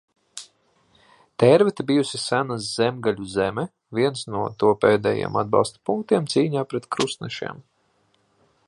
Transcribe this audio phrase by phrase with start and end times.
[1.43, 3.67] Tērvete bijusi sena zemgaļu zeme,
[3.99, 7.63] viens no to pēdējiem atbalsta punktiem cīņā pret krustnešiem.